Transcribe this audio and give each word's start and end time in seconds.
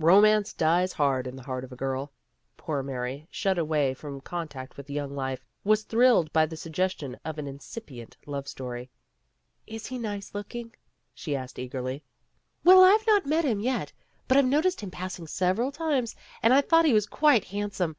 Romance 0.00 0.52
dies 0.52 0.92
hard 0.94 1.28
in 1.28 1.36
the 1.36 1.44
heart 1.44 1.62
of 1.62 1.70
a 1.70 1.76
girl. 1.76 2.12
Poor 2.56 2.82
Mary, 2.82 3.28
shut 3.30 3.56
away 3.56 3.94
from 3.94 4.20
con 4.20 4.48
tact 4.48 4.76
with 4.76 4.90
young 4.90 5.14
life, 5.14 5.44
was 5.62 5.84
thrilled 5.84 6.32
by 6.32 6.44
the 6.44 6.56
sugges 6.56 6.98
tion 6.98 7.16
of 7.24 7.38
an 7.38 7.46
incipient 7.46 8.16
love 8.26 8.48
story. 8.48 8.90
"Is 9.68 9.86
he 9.86 9.96
nice 9.96 10.34
looking?" 10.34 10.74
she 11.14 11.36
asked 11.36 11.56
eagerly. 11.56 12.02
A 12.64 12.64
TELEPHONE 12.64 12.64
PARTY 12.64 12.64
35 12.64 12.66
"Well, 12.66 12.94
I've 12.94 13.06
not 13.22 13.30
met 13.30 13.44
him 13.44 13.60
yet, 13.60 13.92
but 14.26 14.36
I've 14.36 14.44
noticed 14.44 14.80
him 14.80 14.90
passing 14.90 15.28
several 15.28 15.70
times, 15.70 16.16
and 16.42 16.52
I 16.52 16.62
thought 16.62 16.84
he 16.84 16.92
was 16.92 17.06
quite 17.06 17.44
handsome. 17.44 17.94